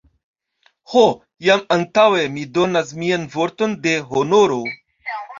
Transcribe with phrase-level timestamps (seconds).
[0.91, 1.01] Ho,
[1.49, 4.59] jam antaŭe mi donas mian vorton de honoro!